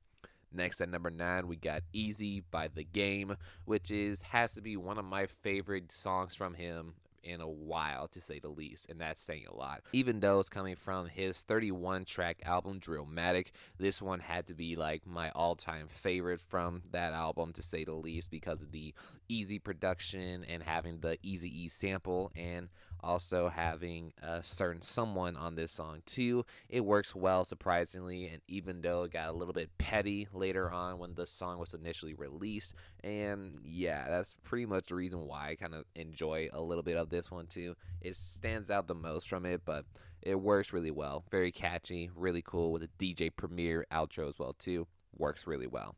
Next 0.53 0.81
at 0.81 0.89
number 0.89 1.11
nine, 1.11 1.47
we 1.47 1.57
got 1.57 1.83
"Easy" 1.93 2.43
by 2.51 2.69
The 2.69 2.85
Game, 2.85 3.37
which 3.67 3.91
is 3.91 4.21
has 4.21 4.53
to 4.53 4.63
be 4.63 4.77
one 4.77 4.99
of 4.99 5.05
my 5.05 5.27
favorite 5.27 5.93
songs 5.93 6.35
from 6.35 6.55
him 6.55 6.95
in 7.29 7.41
a 7.41 7.49
while, 7.49 8.09
to 8.09 8.21
say 8.21 8.39
the 8.39 8.49
least, 8.49 8.87
and 8.89 9.01
that's 9.01 9.23
saying 9.23 9.45
a 9.49 9.55
lot. 9.55 9.83
Even 9.93 10.21
though 10.21 10.41
it's 10.41 10.49
coming 10.49 10.77
from 10.77 11.07
his 11.07 11.41
31 11.41 12.05
track 12.05 12.39
album, 12.45 12.81
Drillmatic, 12.81 13.49
this 13.79 14.01
one 14.01 14.21
had 14.21 14.47
to 14.49 14.55
be 14.55 14.77
like 14.77 15.07
my 15.07 15.31
all 15.31 15.55
time 15.55 15.89
favorite 15.89 16.41
from 16.41 16.83
that 16.93 17.13
album, 17.13 17.53
to 17.53 17.63
say 17.63 17.85
the 17.85 17.93
least, 17.93 18.31
because 18.31 18.63
of 18.63 18.73
the 18.73 18.95
easy 19.29 19.59
production 19.59 20.45
and 20.49 20.63
having 20.63 21.01
the 21.01 21.19
Easy 21.23 21.65
E 21.65 21.69
sample 21.69 22.33
and 22.35 22.69
also 23.00 23.49
having 23.49 24.12
a 24.23 24.43
certain 24.43 24.83
someone 24.83 25.37
on 25.37 25.55
this 25.55 25.73
song 25.73 26.03
too. 26.06 26.45
It 26.69 26.85
works 26.85 27.15
well 27.15 27.45
surprisingly 27.45 28.29
and 28.29 28.43
even 28.49 28.81
though 28.81 29.05
it 29.05 29.12
got 29.12 29.29
a 29.29 29.33
little 29.33 29.55
bit 29.55 29.77
petty 29.79 30.29
later 30.33 30.71
on 30.71 30.99
when 30.99 31.15
the 31.15 31.27
song 31.27 31.59
was 31.59 31.75
initially 31.75 32.15
released 32.15 32.75
and 33.05 33.59
yeah, 33.65 34.09
that's 34.09 34.35
pretty 34.45 34.67
much 34.67 34.87
the 34.87 34.95
reason 34.95 35.27
why 35.27 35.50
I 35.50 35.55
kind 35.55 35.75
of 35.75 35.85
enjoy 35.95 36.49
a 36.53 36.61
little 36.61 36.83
bit 36.83 36.97
of 36.97 37.11
this 37.11 37.31
one 37.31 37.47
too. 37.47 37.77
It 38.00 38.17
stands 38.17 38.71
out 38.71 38.87
the 38.89 38.95
most 38.95 39.29
from 39.29 39.47
it, 39.47 39.62
but 39.65 39.85
it 40.23 40.35
works 40.35 40.73
really 40.73 40.91
well. 40.91 41.25
Very 41.31 41.53
catchy, 41.53 42.11
really 42.15 42.43
cool 42.45 42.73
with 42.73 42.83
a 42.83 42.89
DJ 42.99 43.31
Premier 43.35 43.87
outro 43.93 44.29
as 44.29 44.39
well 44.39 44.55
too. 44.59 44.87
Works 45.17 45.47
really 45.47 45.67
well. 45.67 45.97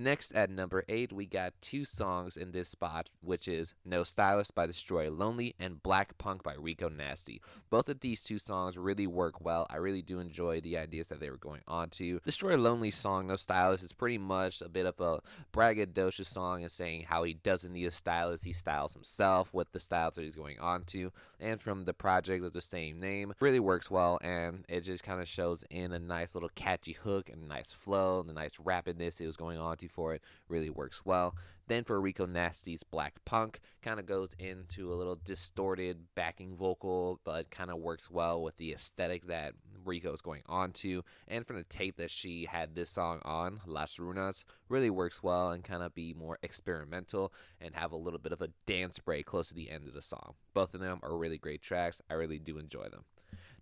Next 0.00 0.30
at 0.30 0.48
number 0.48 0.84
8, 0.88 1.12
we 1.12 1.26
got 1.26 1.54
two 1.60 1.84
songs 1.84 2.36
in 2.36 2.52
this 2.52 2.68
spot, 2.68 3.10
which 3.20 3.48
is 3.48 3.74
No 3.84 4.04
Stylist 4.04 4.54
by 4.54 4.64
Destroy 4.64 5.10
Lonely 5.10 5.56
and 5.58 5.82
Black 5.82 6.16
Punk 6.18 6.44
by 6.44 6.54
Rico 6.54 6.88
Nasty. 6.88 7.42
Both 7.68 7.88
of 7.88 7.98
these 7.98 8.22
two 8.22 8.38
songs 8.38 8.78
really 8.78 9.08
work 9.08 9.44
well. 9.44 9.66
I 9.68 9.78
really 9.78 10.02
do 10.02 10.20
enjoy 10.20 10.60
the 10.60 10.78
ideas 10.78 11.08
that 11.08 11.18
they 11.18 11.30
were 11.30 11.36
going 11.36 11.62
on 11.66 11.90
to. 11.90 12.20
Destroy 12.24 12.56
Lonely 12.56 12.92
song, 12.92 13.26
No 13.26 13.34
Stylist, 13.34 13.82
is 13.82 13.92
pretty 13.92 14.18
much 14.18 14.60
a 14.60 14.68
bit 14.68 14.86
of 14.86 15.00
a 15.00 15.18
braggadocious 15.52 16.26
song 16.26 16.62
and 16.62 16.70
saying 16.70 17.06
how 17.08 17.24
he 17.24 17.34
doesn't 17.34 17.72
need 17.72 17.86
a 17.86 17.90
stylist, 17.90 18.44
he 18.44 18.52
styles 18.52 18.92
himself 18.92 19.52
with 19.52 19.72
the 19.72 19.80
styles 19.80 20.14
that 20.14 20.22
he's 20.22 20.36
going 20.36 20.60
on 20.60 20.84
to. 20.84 21.10
And 21.40 21.60
from 21.60 21.86
the 21.86 21.94
project 21.94 22.44
of 22.44 22.52
the 22.52 22.62
same 22.62 23.00
name, 23.00 23.34
really 23.40 23.58
works 23.58 23.90
well 23.90 24.20
and 24.22 24.64
it 24.68 24.82
just 24.82 25.02
kind 25.02 25.20
of 25.20 25.26
shows 25.26 25.64
in 25.70 25.92
a 25.92 25.98
nice 25.98 26.36
little 26.36 26.50
catchy 26.54 26.92
hook 26.92 27.28
and 27.28 27.48
nice 27.48 27.72
flow 27.72 28.20
and 28.20 28.30
a 28.30 28.32
nice 28.32 28.58
rapidness 28.64 29.20
it 29.20 29.26
was 29.26 29.36
going 29.36 29.58
on 29.58 29.76
to 29.78 29.87
for 29.88 30.14
it 30.14 30.22
really 30.48 30.70
works 30.70 31.04
well. 31.04 31.34
Then 31.68 31.84
for 31.84 32.00
Rico 32.00 32.24
Nasty's 32.24 32.82
Black 32.82 33.22
Punk, 33.26 33.60
kind 33.82 34.00
of 34.00 34.06
goes 34.06 34.34
into 34.38 34.90
a 34.90 34.96
little 34.96 35.18
distorted 35.22 35.98
backing 36.14 36.56
vocal, 36.56 37.20
but 37.24 37.50
kind 37.50 37.70
of 37.70 37.76
works 37.76 38.10
well 38.10 38.42
with 38.42 38.56
the 38.56 38.72
aesthetic 38.72 39.26
that 39.26 39.52
Rico 39.84 40.12
is 40.12 40.22
going 40.22 40.42
on 40.46 40.72
to. 40.72 41.04
And 41.28 41.46
from 41.46 41.56
the 41.56 41.64
tape 41.64 41.98
that 41.98 42.10
she 42.10 42.46
had 42.46 42.74
this 42.74 42.88
song 42.88 43.20
on, 43.22 43.60
Las 43.66 43.96
Ruinas, 43.96 44.44
really 44.70 44.88
works 44.88 45.22
well 45.22 45.50
and 45.50 45.62
kind 45.62 45.82
of 45.82 45.94
be 45.94 46.14
more 46.14 46.38
experimental 46.42 47.34
and 47.60 47.74
have 47.74 47.92
a 47.92 47.96
little 47.96 48.18
bit 48.18 48.32
of 48.32 48.40
a 48.40 48.48
dance 48.64 48.98
break 48.98 49.26
close 49.26 49.48
to 49.48 49.54
the 49.54 49.70
end 49.70 49.86
of 49.86 49.94
the 49.94 50.02
song. 50.02 50.34
Both 50.54 50.72
of 50.74 50.80
them 50.80 51.00
are 51.02 51.16
really 51.16 51.38
great 51.38 51.60
tracks. 51.60 52.00
I 52.08 52.14
really 52.14 52.38
do 52.38 52.56
enjoy 52.56 52.88
them. 52.88 53.04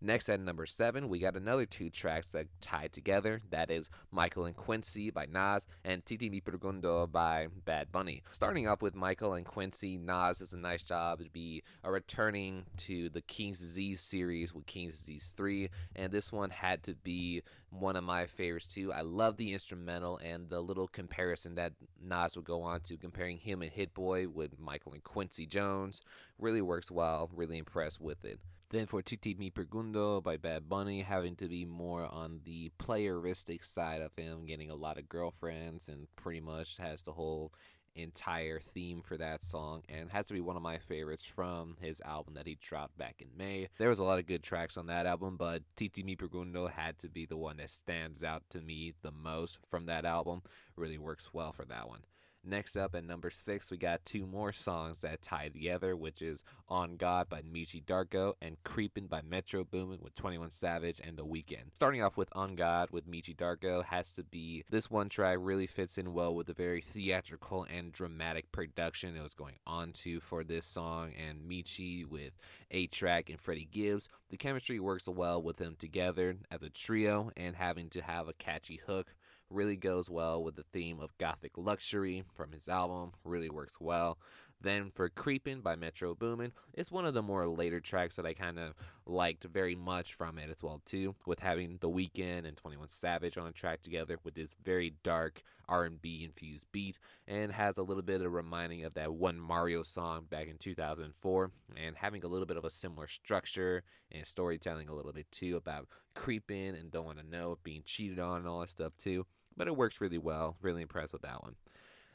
Next 0.00 0.28
at 0.28 0.40
number 0.40 0.66
seven, 0.66 1.08
we 1.08 1.18
got 1.18 1.36
another 1.36 1.64
two 1.64 1.88
tracks 1.88 2.26
that 2.28 2.48
tied 2.60 2.92
together. 2.92 3.40
That 3.50 3.70
is 3.70 3.88
Michael 4.10 4.44
and 4.44 4.54
Quincy 4.54 5.10
by 5.10 5.24
Nas 5.24 5.62
and 5.84 6.04
Tití 6.04 6.30
Me 6.30 6.42
Preguntó 6.42 7.10
by 7.10 7.48
Bad 7.64 7.90
Bunny. 7.92 8.22
Starting 8.30 8.68
off 8.68 8.82
with 8.82 8.94
Michael 8.94 9.32
and 9.32 9.46
Quincy, 9.46 9.96
Nas 9.96 10.38
does 10.38 10.52
a 10.52 10.58
nice 10.58 10.82
job 10.82 11.20
to 11.20 11.30
be 11.30 11.62
a 11.82 11.90
returning 11.90 12.66
to 12.76 13.08
the 13.08 13.22
King's 13.22 13.58
Disease 13.58 14.02
series 14.02 14.52
with 14.52 14.66
King's 14.66 14.98
Disease 14.98 15.30
3, 15.34 15.70
and 15.94 16.12
this 16.12 16.30
one 16.30 16.50
had 16.50 16.82
to 16.82 16.94
be 16.94 17.42
one 17.70 17.96
of 17.96 18.04
my 18.04 18.26
favorites 18.26 18.66
too. 18.66 18.92
I 18.92 19.00
love 19.00 19.38
the 19.38 19.54
instrumental 19.54 20.18
and 20.18 20.50
the 20.50 20.60
little 20.60 20.88
comparison 20.88 21.54
that 21.54 21.72
Nas 22.02 22.36
would 22.36 22.44
go 22.44 22.62
on 22.62 22.80
to 22.82 22.98
comparing 22.98 23.38
him 23.38 23.62
and 23.62 23.72
Hit 23.72 23.94
Boy 23.94 24.28
with 24.28 24.58
Michael 24.58 24.92
and 24.92 25.02
Quincy 25.02 25.46
Jones. 25.46 26.02
Really 26.38 26.62
works 26.62 26.90
well, 26.90 27.30
really 27.34 27.56
impressed 27.56 27.98
with 27.98 28.24
it. 28.26 28.40
Then 28.70 28.86
for 28.86 29.00
Tití 29.00 29.38
Me 29.38 29.48
Preguntó 29.48 30.20
by 30.20 30.36
Bad 30.36 30.68
Bunny, 30.68 31.02
having 31.02 31.36
to 31.36 31.46
be 31.46 31.64
more 31.64 32.04
on 32.04 32.40
the 32.44 32.72
playeristic 32.80 33.64
side 33.64 34.02
of 34.02 34.10
him, 34.16 34.44
getting 34.44 34.70
a 34.70 34.74
lot 34.74 34.98
of 34.98 35.08
girlfriends, 35.08 35.86
and 35.86 36.08
pretty 36.16 36.40
much 36.40 36.76
has 36.78 37.02
the 37.02 37.12
whole 37.12 37.52
entire 37.94 38.60
theme 38.60 39.02
for 39.02 39.16
that 39.16 39.42
song 39.42 39.82
and 39.88 40.10
has 40.10 40.26
to 40.26 40.34
be 40.34 40.40
one 40.40 40.56
of 40.56 40.62
my 40.62 40.78
favorites 40.78 41.24
from 41.24 41.76
his 41.80 42.00
album 42.04 42.34
that 42.34 42.46
he 42.46 42.58
dropped 42.60 42.98
back 42.98 43.16
in 43.20 43.28
May. 43.36 43.68
There 43.78 43.88
was 43.88 44.00
a 44.00 44.04
lot 44.04 44.18
of 44.18 44.26
good 44.26 44.42
tracks 44.42 44.76
on 44.76 44.86
that 44.86 45.06
album, 45.06 45.36
but 45.36 45.62
Tití 45.76 46.04
Me 46.04 46.16
Preguntó 46.16 46.70
had 46.70 46.98
to 46.98 47.08
be 47.08 47.24
the 47.24 47.36
one 47.36 47.58
that 47.58 47.70
stands 47.70 48.22
out 48.22 48.42
to 48.50 48.60
me 48.60 48.92
the 49.02 49.12
most 49.12 49.58
from 49.68 49.86
that 49.86 50.04
album. 50.04 50.42
Really 50.76 50.98
works 50.98 51.30
well 51.32 51.52
for 51.52 51.64
that 51.66 51.88
one. 51.88 52.00
Next 52.48 52.76
up 52.76 52.94
at 52.94 53.04
number 53.04 53.28
six, 53.28 53.72
we 53.72 53.76
got 53.76 54.04
two 54.04 54.24
more 54.24 54.52
songs 54.52 55.00
that 55.00 55.20
tie 55.20 55.48
together, 55.48 55.96
which 55.96 56.22
is 56.22 56.44
On 56.68 56.96
God 56.96 57.28
by 57.28 57.42
Meechy 57.42 57.84
Darko 57.84 58.34
and 58.40 58.56
Creepin' 58.62 59.08
by 59.08 59.20
Metro 59.20 59.64
Boomin 59.64 59.98
with 60.00 60.14
21 60.14 60.52
Savage 60.52 61.00
and 61.02 61.16
The 61.16 61.26
Weeknd. 61.26 61.74
Starting 61.74 62.04
off 62.04 62.16
with 62.16 62.28
On 62.32 62.54
God 62.54 62.90
with 62.92 63.10
Meechy 63.10 63.34
Darko 63.34 63.84
has 63.84 64.12
to 64.12 64.22
be 64.22 64.62
this 64.70 64.88
one 64.88 65.08
track 65.08 65.38
really 65.40 65.66
fits 65.66 65.98
in 65.98 66.14
well 66.14 66.36
with 66.36 66.46
the 66.46 66.54
very 66.54 66.80
theatrical 66.80 67.66
and 67.68 67.92
dramatic 67.92 68.52
production 68.52 69.16
it 69.16 69.22
was 69.22 69.34
going 69.34 69.56
on 69.66 69.92
to 69.94 70.20
for 70.20 70.44
this 70.44 70.66
song 70.66 71.10
and 71.18 71.40
Meechy 71.50 72.06
with 72.06 72.32
A 72.70 72.86
Track 72.86 73.28
and 73.28 73.40
Freddie 73.40 73.68
Gibbs. 73.72 74.08
The 74.30 74.36
chemistry 74.36 74.78
works 74.78 75.08
well 75.08 75.42
with 75.42 75.56
them 75.56 75.74
together 75.76 76.36
as 76.52 76.62
a 76.62 76.70
trio 76.70 77.32
and 77.36 77.56
having 77.56 77.90
to 77.90 78.02
have 78.02 78.28
a 78.28 78.34
catchy 78.34 78.80
hook 78.86 79.16
really 79.50 79.76
goes 79.76 80.10
well 80.10 80.42
with 80.42 80.56
the 80.56 80.64
theme 80.72 81.00
of 81.00 81.16
gothic 81.18 81.52
luxury 81.56 82.24
from 82.34 82.52
his 82.52 82.68
album, 82.68 83.12
really 83.24 83.50
works 83.50 83.80
well. 83.80 84.18
Then 84.60 84.90
for 84.90 85.08
Creepin' 85.10 85.60
by 85.60 85.76
Metro 85.76 86.14
Boomin, 86.14 86.52
it's 86.72 86.90
one 86.90 87.04
of 87.04 87.14
the 87.14 87.22
more 87.22 87.46
later 87.46 87.78
tracks 87.78 88.16
that 88.16 88.26
I 88.26 88.32
kind 88.32 88.58
of 88.58 88.72
liked 89.04 89.44
very 89.44 89.74
much 89.74 90.14
from 90.14 90.38
it 90.38 90.50
as 90.50 90.62
well 90.62 90.80
too, 90.86 91.14
with 91.26 91.40
having 91.40 91.76
The 91.80 91.90
Weeknd 91.90 92.46
and 92.46 92.56
21 92.56 92.88
Savage 92.88 93.36
on 93.36 93.46
a 93.46 93.52
track 93.52 93.82
together 93.82 94.18
with 94.24 94.34
this 94.34 94.56
very 94.64 94.94
dark 95.02 95.42
R&B 95.68 96.24
infused 96.24 96.66
beat 96.72 96.96
and 97.28 97.52
has 97.52 97.76
a 97.76 97.82
little 97.82 98.02
bit 98.02 98.22
of 98.22 98.32
reminding 98.32 98.84
of 98.84 98.94
that 98.94 99.12
one 99.12 99.38
Mario 99.38 99.82
song 99.82 100.24
back 100.30 100.48
in 100.48 100.58
2004 100.58 101.50
and 101.76 101.96
having 101.96 102.24
a 102.24 102.28
little 102.28 102.46
bit 102.46 102.56
of 102.56 102.64
a 102.64 102.70
similar 102.70 103.08
structure 103.08 103.82
and 104.10 104.26
storytelling 104.26 104.88
a 104.88 104.94
little 104.94 105.12
bit 105.12 105.30
too 105.30 105.56
about 105.56 105.86
creeping 106.14 106.74
and 106.76 106.90
don't 106.90 107.04
want 107.04 107.18
to 107.18 107.28
know, 107.28 107.58
being 107.62 107.82
cheated 107.84 108.18
on 108.18 108.38
and 108.38 108.48
all 108.48 108.60
that 108.60 108.70
stuff 108.70 108.92
too. 108.96 109.26
But 109.56 109.68
it 109.68 109.76
works 109.76 110.00
really 110.00 110.18
well. 110.18 110.56
Really 110.60 110.82
impressed 110.82 111.12
with 111.12 111.22
that 111.22 111.42
one. 111.42 111.56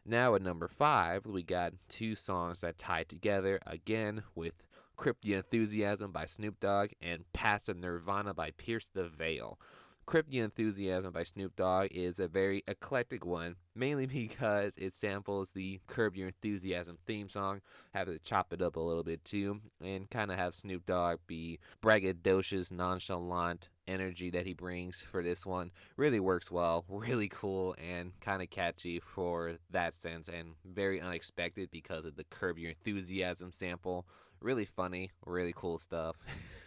Now 0.06 0.36
at 0.36 0.42
number 0.42 0.68
five, 0.68 1.26
we 1.26 1.44
got 1.44 1.74
two 1.88 2.16
songs 2.16 2.62
that 2.62 2.78
tie 2.78 3.04
together 3.04 3.60
again 3.66 4.24
with 4.36 4.54
Crip 4.98 5.18
the 5.22 5.34
Enthusiasm 5.34 6.12
by 6.12 6.26
Snoop 6.26 6.60
Dogg 6.60 6.92
and 7.02 7.32
Pass 7.34 7.66
the 7.66 7.74
Nirvana 7.74 8.34
by 8.34 8.52
Pierce 8.52 8.88
the 8.94 9.08
Veil. 9.08 9.60
Crip 10.06 10.30
the 10.30 10.40
Enthusiasm 10.40 11.14
by 11.14 11.24
Snoop 11.24 11.56
Dogg 11.56 11.88
is 11.92 12.20
a 12.20 12.28
very 12.28 12.64
eclectic 12.68 13.26
one, 13.26 13.56
mainly 13.76 14.06
because 14.08 14.74
it 14.78 14.94
samples 14.94 15.52
the 15.52 15.80
Curb 15.88 16.16
Your 16.16 16.28
Enthusiasm 16.28 16.98
theme 17.06 17.30
song, 17.30 17.62
have 17.94 18.08
to 18.08 18.20
chop 18.20 18.52
it 18.52 18.62
up 18.62 18.76
a 18.76 18.80
little 18.80 19.04
bit 19.04 19.24
too, 19.24 19.62
and 19.82 20.10
kind 20.10 20.32
of 20.32 20.38
have 20.38 20.56
Snoop 20.56 20.86
Dogg 20.86 21.20
be 21.28 21.60
braggadocious, 21.82 22.72
nonchalant, 22.72 23.70
energy 23.88 24.30
that 24.30 24.46
he 24.46 24.54
brings 24.54 25.02
for 25.02 25.22
this 25.22 25.46
one 25.46 25.72
really 25.98 26.20
works 26.20 26.50
well, 26.50 26.86
really 26.88 27.30
cool, 27.30 27.76
and 27.78 28.20
kind 28.22 28.42
of 28.42 28.50
catchy 28.50 29.00
for 29.00 29.58
that 29.70 29.96
sense, 29.96 30.28
and 30.28 30.56
very 30.66 31.00
unexpected 31.00 31.70
because 31.72 32.06
of 32.06 32.16
the 32.16 32.26
Curb 32.26 32.58
Your 32.58 32.72
Enthusiasm 32.72 33.52
sample. 33.52 34.06
Really 34.42 34.66
funny, 34.66 35.12
really 35.24 35.54
cool 35.56 35.78
stuff. 35.78 36.16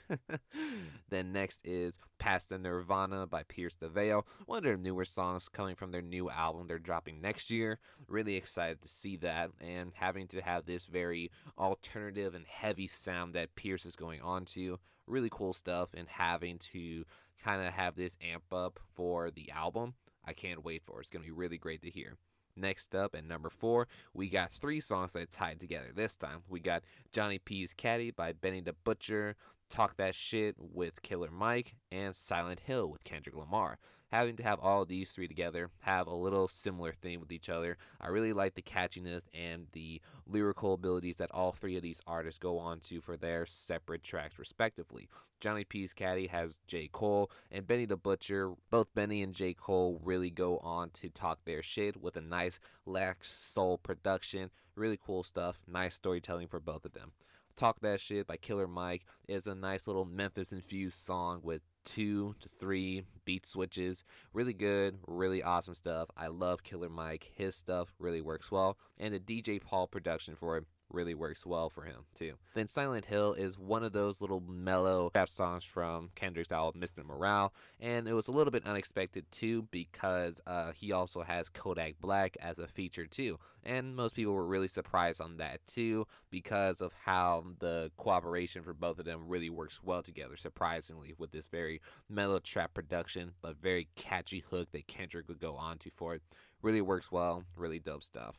then 1.11 1.33
next 1.33 1.61
is 1.64 1.99
Pass 2.19 2.45
the 2.45 2.57
Nirvana 2.57 3.26
by 3.26 3.43
Pierce 3.43 3.75
the 3.75 3.88
Veil, 3.88 4.26
one 4.47 4.59
of 4.59 4.64
their 4.64 4.76
newer 4.76 5.04
songs 5.04 5.49
coming 5.49 5.75
from 5.75 5.90
their 5.90 6.00
new 6.00 6.31
album 6.31 6.69
they're 6.69 6.78
dropping 6.78 7.21
next 7.21 7.50
year. 7.50 7.81
Really 8.07 8.37
excited 8.37 8.81
to 8.83 8.88
see 8.88 9.16
that 9.16 9.50
and 9.61 9.90
having 9.95 10.28
to 10.28 10.40
have 10.40 10.66
this 10.66 10.87
very 10.87 11.33
alternative 11.59 12.35
and 12.35 12.47
heavy 12.47 12.87
sound 12.87 13.35
that 13.35 13.57
Pierce 13.57 13.85
is 13.85 13.97
going 13.97 14.21
on 14.21 14.45
to 14.47 14.78
really 15.09 15.31
cool 15.31 15.52
stuff 15.52 15.88
and 15.95 16.09
having 16.09 16.59
to 16.73 17.04
kind 17.43 17.66
of 17.66 17.73
have 17.75 17.97
this 17.97 18.16
amp 18.23 18.45
up 18.52 18.78
for 18.95 19.33
the 19.33 19.50
album. 19.50 19.95
I 20.25 20.33
can't 20.33 20.64
wait 20.64 20.85
for 20.85 20.99
it. 20.99 21.00
It's 21.00 21.09
going 21.09 21.25
to 21.25 21.28
be 21.28 21.37
really 21.37 21.59
great 21.59 21.83
to 21.83 21.90
hear. 21.90 22.16
Next 22.57 22.95
up 22.95 23.15
at 23.15 23.25
number 23.25 23.51
four, 23.51 23.89
we 24.13 24.29
got 24.29 24.53
three 24.53 24.81
songs 24.81 25.13
that 25.13 25.31
tied 25.31 25.61
together 25.61 25.91
this 25.95 26.17
time. 26.17 26.43
We 26.49 26.61
got 26.61 26.85
Johnny 27.13 27.39
P's 27.39 27.73
Caddy 27.73 28.11
by 28.11 28.33
Benny 28.33 28.61
the 28.61 28.73
Butcher, 28.73 29.37
Talk 29.69 29.97
That 29.97 30.15
Shit 30.15 30.55
with 30.59 31.03
Killer 31.03 31.31
Mike, 31.31 31.77
and 31.91 32.15
Silent 32.15 32.61
Hill 32.61 32.89
with 32.89 33.05
Kendrick 33.05 33.37
Lamar 33.37 33.79
having 34.14 34.37
to 34.37 34.44
have 34.44 34.61
all 34.61 34.85
these 34.85 35.11
three 35.11 35.26
together 35.26 35.71
have 35.80 36.06
a 36.06 36.14
little 36.14 36.47
similar 36.47 36.92
theme 36.92 37.21
with 37.21 37.33
each 37.33 37.49
other. 37.49 37.76
I 38.00 38.09
really 38.09 38.33
like 38.33 38.54
the 38.54 38.62
catchiness 38.62 39.23
and 39.35 39.66
the 39.73 40.00
lyrical 40.25 40.75
abilities 40.75 41.16
that 41.16 41.33
all 41.33 41.50
three 41.50 41.76
of 41.76 41.83
these 41.83 42.00
artists 42.06 42.38
go 42.38 42.59
on 42.59 42.78
to 42.80 43.00
for 43.00 43.16
their 43.16 43.44
separate 43.44 44.04
tracks, 44.04 44.38
respectively. 44.38 45.09
Johnny 45.40 45.64
P's 45.64 45.92
Caddy 45.92 46.28
has 46.28 46.59
J. 46.68 46.88
Cole, 46.92 47.28
and 47.50 47.66
Benny 47.66 47.87
the 47.87 47.97
Butcher. 47.97 48.52
Both 48.71 48.94
Benny 48.94 49.21
and 49.21 49.35
J. 49.35 49.52
Cole 49.52 50.00
really 50.02 50.30
go 50.30 50.59
on 50.59 50.90
to 50.90 51.09
talk 51.09 51.40
their 51.44 51.62
shit 51.62 52.00
with 52.00 52.16
a 52.16 52.21
nice, 52.21 52.61
lax 52.87 53.35
soul 53.35 53.78
production. 53.78 54.50
Really 54.76 54.99
cool 55.04 55.25
stuff. 55.25 55.59
Nice 55.66 55.94
storytelling 55.94 56.47
for 56.47 56.61
both 56.61 56.85
of 56.85 56.92
them. 56.92 57.12
Talk 57.56 57.80
That 57.80 58.00
Shit 58.00 58.26
by 58.26 58.37
Killer 58.37 58.66
Mike 58.66 59.06
is 59.28 59.47
a 59.47 59.54
nice 59.54 59.87
little 59.87 60.04
Memphis 60.04 60.50
infused 60.50 60.99
song 60.99 61.40
with 61.42 61.62
two 61.85 62.35
to 62.41 62.49
three 62.59 63.05
beat 63.25 63.47
switches. 63.47 64.05
Really 64.33 64.53
good, 64.53 64.99
really 65.07 65.43
awesome 65.43 65.75
stuff. 65.75 66.09
I 66.17 66.29
love 66.29 66.62
Killer 66.62 66.88
Mike. 66.88 67.31
His 67.35 67.55
stuff 67.55 67.95
really 67.99 68.21
works 68.21 68.50
well. 68.50 68.79
And 68.99 69.14
the 69.14 69.21
DJ 69.21 69.61
Paul 69.61 69.87
production 69.87 70.35
for 70.35 70.57
it 70.57 70.64
really 70.95 71.15
works 71.15 71.45
well 71.45 71.69
for 71.69 71.83
him 71.83 72.05
too. 72.15 72.35
Then 72.55 72.69
Silent 72.69 73.07
Hill 73.07 73.35
is 73.35 73.59
one 73.59 73.83
of 73.83 73.93
those 73.93 74.21
little 74.21 74.41
mellow 74.41 75.11
rap 75.15 75.29
songs 75.29 75.65
from 75.65 76.11
Kendrick's 76.15 76.53
album 76.53 76.81
Mr. 76.81 77.05
Morale, 77.05 77.53
and 77.81 78.09
it 78.09 78.15
was 78.15 78.29
a 78.29 78.33
little 78.33 78.51
bit 78.51 78.67
unexpected 78.67 79.25
too 79.31 79.67
because 79.71 80.41
uh, 80.47 80.73
he 80.73 80.93
also 80.93 81.23
has 81.23 81.49
Kodak 81.49 81.97
Black 82.01 82.37
as 82.41 82.59
a 82.59 82.67
feature 82.67 83.07
too, 83.07 83.39
and 83.63 83.97
most 83.97 84.15
people 84.15 84.33
were 84.33 84.47
really 84.47 84.69
surprised 84.69 85.21
on 85.21 85.37
that 85.39 85.67
too 85.67 86.07
because 86.31 86.81
of 86.81 86.93
how 87.05 87.45
the 87.59 87.91
cooperation 87.97 88.63
for 88.63 88.75
both 88.75 88.99
of 88.99 89.05
them 89.05 89.29
really 89.29 89.51
works 89.51 89.81
well 89.83 90.03
together. 90.03 90.37
Surprisingly, 90.37 91.15
with 91.19 91.33
this 91.33 91.47
very 91.47 91.81
mellow 92.09 92.39
trap 92.39 92.73
production 92.75 93.33
but 93.43 93.57
very 93.57 93.89
catchy 93.97 94.45
hook 94.51 94.69
that 94.73 94.87
Kendrick 94.87 95.29
would 95.29 95.41
go 95.41 95.57
on 95.57 95.79
to 95.79 95.91
for 95.91 96.15
it, 96.15 96.23
really 96.63 96.81
works 96.81 97.11
well. 97.13 97.45
Really 97.57 97.79
dope 97.79 98.03
stuff. 98.03 98.37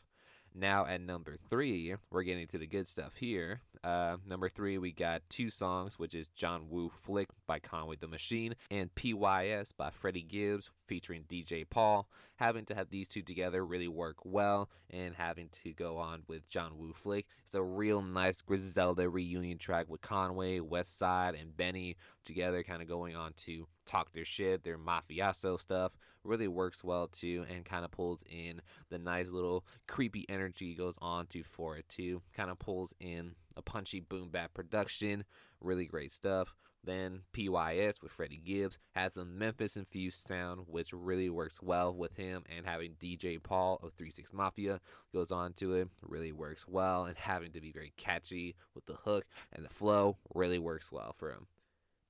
Now 0.57 0.85
at 0.85 1.01
number 1.01 1.35
three, 1.49 1.95
we're 2.09 2.23
getting 2.23 2.47
to 2.47 2.57
the 2.57 2.65
good 2.65 2.87
stuff 2.87 3.15
here. 3.17 3.59
Uh, 3.83 4.15
number 4.25 4.47
three, 4.47 4.77
we 4.77 4.93
got 4.93 5.21
two 5.27 5.49
songs, 5.49 5.99
which 5.99 6.15
is 6.15 6.29
John 6.29 6.69
Woo 6.69 6.89
Flick 6.89 7.27
by 7.45 7.59
Conway 7.59 7.97
the 7.97 8.07
Machine 8.07 8.55
and 8.71 8.95
PYS 8.95 9.73
by 9.73 9.89
Freddie 9.89 10.23
Gibbs 10.23 10.69
featuring 10.87 11.25
DJ 11.29 11.69
Paul. 11.69 12.07
Having 12.37 12.65
to 12.67 12.75
have 12.75 12.89
these 12.89 13.09
two 13.09 13.21
together 13.21 13.65
really 13.65 13.89
work 13.89 14.17
well, 14.23 14.69
and 14.89 15.15
having 15.15 15.49
to 15.63 15.73
go 15.73 15.97
on 15.97 16.23
with 16.27 16.47
John 16.49 16.77
Woo 16.77 16.93
Flick. 16.93 17.27
It's 17.45 17.55
a 17.55 17.61
real 17.61 18.01
nice 18.01 18.41
Griselda 18.41 19.09
reunion 19.09 19.57
track 19.57 19.87
with 19.89 20.01
Conway, 20.01 20.59
Westside, 20.59 21.39
and 21.39 21.55
Benny 21.55 21.97
together, 22.23 22.63
kind 22.63 22.81
of 22.81 22.87
going 22.87 23.15
on 23.15 23.33
to 23.45 23.67
talk 23.85 24.13
their 24.13 24.25
shit, 24.25 24.63
their 24.63 24.77
mafioso 24.77 25.59
stuff. 25.59 25.93
Really 26.23 26.47
works 26.47 26.83
well 26.83 27.07
too, 27.07 27.45
and 27.53 27.65
kind 27.65 27.85
of 27.85 27.91
pulls 27.91 28.23
in 28.27 28.61
the 28.89 28.97
nice 28.97 29.29
little 29.29 29.65
creepy 29.87 30.25
energy 30.27 30.73
goes 30.73 30.95
on 30.99 31.27
to 31.27 31.43
for 31.43 31.77
it 31.77 31.87
too. 31.87 32.21
Kind 32.35 32.49
of 32.49 32.57
pulls 32.57 32.93
in 32.99 33.35
a 33.55 33.61
punchy 33.61 33.99
boom 33.99 34.29
bap 34.29 34.53
production. 34.53 35.23
Really 35.61 35.85
great 35.85 36.13
stuff. 36.13 36.55
Then 36.85 37.21
PYS 37.33 38.01
with 38.01 38.11
Freddie 38.11 38.41
Gibbs 38.45 38.77
has 38.93 39.17
a 39.17 39.25
Memphis 39.25 39.75
infused 39.75 40.27
sound, 40.27 40.65
which 40.67 40.93
really 40.93 41.29
works 41.29 41.59
well 41.61 41.93
with 41.93 42.15
him. 42.15 42.43
And 42.55 42.65
having 42.65 42.93
DJ 43.01 43.41
Paul 43.41 43.79
of 43.81 43.93
3 43.93 44.11
6 44.11 44.31
Mafia 44.31 44.79
goes 45.11 45.31
on 45.31 45.53
to 45.53 45.73
it 45.73 45.89
really 46.01 46.31
works 46.31 46.67
well. 46.67 47.05
And 47.05 47.17
having 47.17 47.51
to 47.53 47.61
be 47.61 47.71
very 47.71 47.93
catchy 47.97 48.55
with 48.75 48.85
the 48.85 48.97
hook 49.03 49.25
and 49.51 49.65
the 49.65 49.69
flow 49.69 50.17
really 50.33 50.59
works 50.59 50.91
well 50.91 51.15
for 51.17 51.31
him. 51.31 51.47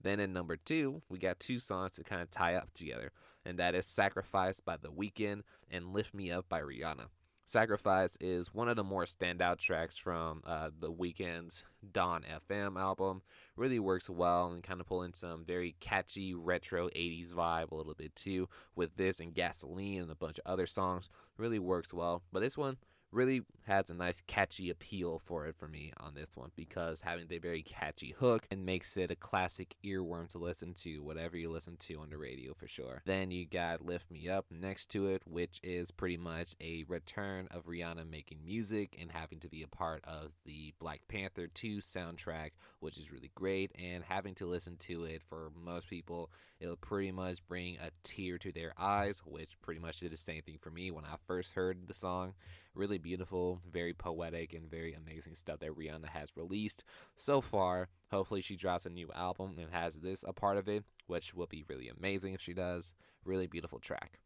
Then 0.06 0.20
in 0.20 0.34
number 0.34 0.56
two, 0.56 1.02
we 1.10 1.18
got 1.18 1.40
two 1.40 1.58
songs 1.58 1.94
to 1.94 2.04
kind 2.04 2.22
of 2.22 2.30
tie 2.30 2.54
up 2.54 2.72
together, 2.76 3.12
and 3.44 3.58
that 3.58 3.74
is 3.74 3.88
Sacrifice 3.88 4.60
by 4.60 4.78
The 4.78 4.92
Weeknd 4.92 5.42
and 5.72 5.94
Lift 5.94 6.14
Me 6.14 6.30
Up 6.30 6.48
by 6.48 6.62
Rihanna. 6.62 7.08
Sacrifice 7.48 8.16
is 8.22 8.54
one 8.54 8.70
of 8.70 8.76
the 8.76 8.84
more 8.84 9.06
standout 9.06 9.58
tracks 9.58 9.98
from 9.98 10.44
uh, 10.46 10.70
the 10.80 10.92
Weeknd's 10.92 11.64
Dawn 11.92 12.22
FM 12.52 12.80
album. 12.80 13.24
Really 13.56 13.80
works 13.80 14.08
well 14.08 14.52
and 14.52 14.62
kind 14.62 14.80
of 14.80 14.86
pull 14.86 15.02
in 15.02 15.16
some 15.16 15.44
very 15.44 15.76
catchy 15.80 16.36
retro 16.36 16.88
80s 16.90 17.32
vibe 17.34 17.72
a 17.72 17.76
little 17.76 17.96
bit 17.96 18.16
too 18.16 18.48
with 18.76 18.98
this 18.98 19.20
and 19.20 19.34
Gasoline 19.34 20.04
and 20.04 20.12
a 20.12 20.16
bunch 20.16 20.38
of 20.38 20.52
other 20.52 20.68
songs. 20.68 21.10
Really 21.36 21.58
works 21.58 21.92
well. 21.92 22.22
But 22.32 22.42
this 22.42 22.56
one 22.56 22.78
really 23.16 23.42
has 23.66 23.90
a 23.90 23.94
nice 23.94 24.22
catchy 24.28 24.70
appeal 24.70 25.20
for 25.26 25.48
it 25.48 25.56
for 25.58 25.68
me 25.68 25.92
on 25.98 26.14
this 26.14 26.36
one 26.36 26.52
because 26.56 27.00
having 27.00 27.28
the 27.28 27.40
very 27.40 27.64
catchy 27.64 28.14
hook 28.20 28.46
and 28.52 28.66
makes 28.66 28.96
it 28.98 29.10
a 29.10 29.16
classic 29.16 29.76
earworm 29.84 30.30
to 30.30 30.38
listen 30.38 30.74
to 30.74 31.02
whatever 31.02 31.38
you 31.38 31.50
listen 31.50 31.78
to 31.78 31.96
on 31.96 32.10
the 32.10 32.18
radio 32.18 32.54
for 32.54 32.68
sure. 32.68 33.02
Then 33.06 33.32
you 33.32 33.48
got 33.48 33.84
Lift 33.84 34.12
Me 34.12 34.30
Up 34.30 34.46
next 34.52 34.90
to 34.92 35.08
it, 35.08 35.24
which 35.26 35.60
is 35.64 35.90
pretty 35.92 36.18
much 36.18 36.56
a 36.62 36.84
return 36.88 37.48
of 37.50 37.66
Rihanna 37.66 38.08
making 38.08 38.46
music 38.46 38.98
and 39.02 39.12
having 39.12 39.40
to 39.40 39.50
be 39.50 39.64
a 39.64 39.68
part 39.68 40.04
of 40.04 40.32
the 40.46 40.74
Black 40.80 41.02
Panther 41.08 41.48
2 41.48 41.78
soundtrack, 41.78 42.52
which 42.82 42.98
is 42.98 43.12
really 43.12 43.32
great. 43.34 43.72
And 43.82 44.04
having 44.04 44.36
to 44.36 44.46
listen 44.46 44.76
to 44.88 45.06
it 45.06 45.24
for 45.28 45.52
most 45.56 45.90
people, 45.90 46.30
it'll 46.60 46.76
pretty 46.76 47.12
much 47.12 47.46
bring 47.48 47.78
a 47.78 47.92
tear 48.04 48.38
to 48.40 48.52
their 48.52 48.74
eyes, 48.78 49.22
which 49.26 49.60
pretty 49.62 49.80
much 49.80 50.02
did 50.02 50.12
the 50.12 50.18
same 50.18 50.42
thing 50.42 50.58
for 50.60 50.70
me 50.70 50.92
when 50.92 51.06
I 51.06 51.16
first 51.26 51.54
heard 51.54 51.88
the 51.88 51.94
song. 51.94 52.34
Really 52.76 52.98
beautiful, 53.06 53.62
very 53.72 53.94
poetic, 53.94 54.52
and 54.52 54.68
very 54.68 54.92
amazing 54.96 55.36
stuff 55.36 55.60
that 55.60 55.78
Rihanna 55.78 56.10
has 56.10 56.36
released 56.36 56.84
so 57.16 57.40
far. 57.40 57.88
Hopefully, 58.10 58.42
she 58.42 58.56
drops 58.56 58.88
a 58.88 58.90
new 58.90 59.12
album 59.14 59.58
and 59.60 59.70
has 59.72 59.94
this 59.94 60.24
a 60.28 60.34
part 60.34 60.58
of 60.58 60.68
it, 60.68 60.84
which 61.06 61.36
will 61.36 61.46
be 61.46 61.64
really 61.70 61.88
amazing 61.88 62.34
if 62.34 62.42
she 62.42 62.56
does. 62.56 62.96
Really 63.24 63.46
beautiful 63.46 63.78
track. 63.78 64.22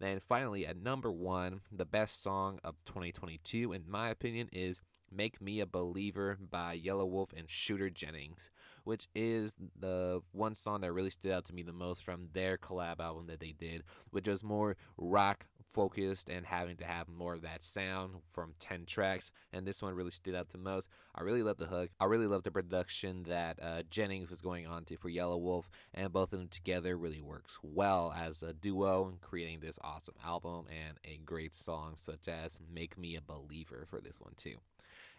Then 0.00 0.18
finally, 0.18 0.66
at 0.66 0.76
number 0.76 1.12
one, 1.12 1.60
the 1.70 1.84
best 1.84 2.24
song 2.24 2.58
of 2.64 2.74
2022, 2.86 3.72
in 3.72 3.84
my 3.88 4.08
opinion, 4.08 4.48
is 4.52 4.80
Make 5.12 5.40
Me 5.40 5.60
a 5.60 5.66
Believer 5.66 6.36
by 6.50 6.76
Yelawolf 6.76 7.28
and 7.36 7.48
Shooter 7.48 7.88
Jennings, 7.88 8.50
which 8.82 9.06
is 9.14 9.54
the 9.78 10.22
one 10.32 10.56
song 10.56 10.80
that 10.80 10.92
really 10.92 11.10
stood 11.10 11.30
out 11.30 11.44
to 11.44 11.54
me 11.54 11.62
the 11.62 11.72
most 11.72 12.02
from 12.02 12.30
their 12.32 12.58
collab 12.58 12.98
album 12.98 13.28
that 13.28 13.38
they 13.38 13.52
did, 13.52 13.84
which 14.10 14.26
was 14.26 14.42
more 14.42 14.76
rock 14.96 15.46
focused 15.74 16.28
and 16.28 16.46
having 16.46 16.76
to 16.76 16.84
have 16.84 17.08
more 17.08 17.34
of 17.34 17.42
that 17.42 17.64
sound 17.64 18.14
from 18.22 18.54
10 18.60 18.86
tracks. 18.86 19.32
And 19.52 19.66
this 19.66 19.82
one 19.82 19.94
really 19.94 20.12
stood 20.12 20.34
out 20.34 20.50
the 20.50 20.58
most. 20.58 20.88
I 21.14 21.22
really 21.22 21.42
love 21.42 21.58
the 21.58 21.66
hook. 21.66 21.90
I 22.00 22.04
really 22.04 22.28
love 22.28 22.44
the 22.44 22.52
production 22.52 23.24
that 23.24 23.58
uh, 23.60 23.82
Jennings 23.90 24.30
was 24.30 24.40
going 24.40 24.66
on 24.66 24.84
to 24.84 24.96
for 24.96 25.10
Yelawolf 25.10 25.64
and 25.92 26.12
both 26.12 26.32
of 26.32 26.38
them 26.38 26.48
together 26.48 26.96
really 26.96 27.20
works 27.20 27.58
well 27.62 28.14
as 28.16 28.42
a 28.42 28.52
duo 28.52 29.08
in 29.08 29.16
creating 29.20 29.60
this 29.60 29.76
awesome 29.82 30.14
album 30.24 30.66
and 30.70 30.98
a 31.04 31.18
great 31.24 31.56
song 31.56 31.96
such 31.98 32.28
as 32.28 32.58
Make 32.72 32.96
Me 32.96 33.16
a 33.16 33.20
Believer 33.20 33.86
for 33.90 34.00
this 34.00 34.20
one 34.20 34.34
too. 34.36 34.56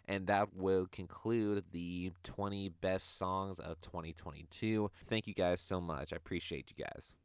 And 0.08 0.26
that 0.28 0.54
will 0.54 0.86
conclude 0.90 1.64
the 1.72 2.12
20 2.22 2.70
best 2.80 3.18
songs 3.18 3.58
of 3.58 3.80
2022. 3.80 4.90
Thank 5.08 5.26
you 5.26 5.34
guys 5.34 5.60
so 5.60 5.80
much. 5.80 6.12
I 6.12 6.16
appreciate 6.16 6.72
you 6.74 6.84
guys. 6.84 7.16